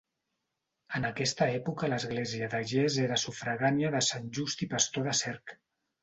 [0.99, 5.55] En aquesta època l'església de Ges era sufragània de Sant Just i Pastor de Cerc.